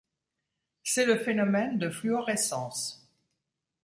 [0.83, 3.07] C'est le phénomène de fluorescence.